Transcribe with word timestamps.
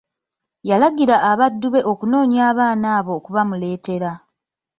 Yalagira 0.69 1.15
abaddu 1.31 1.67
be 1.73 1.79
okunonya 1.91 2.39
abaana 2.51 2.87
abo 2.97 3.11
okubamuleetera. 3.19 4.11